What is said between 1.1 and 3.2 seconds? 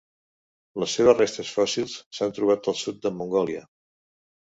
restes fòssils s'han trobat al sud de